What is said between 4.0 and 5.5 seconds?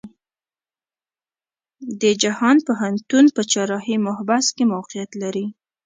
محبس کې موقيعت لري.